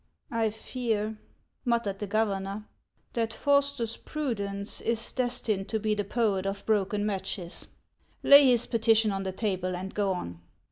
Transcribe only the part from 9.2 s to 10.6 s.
the table, and go on.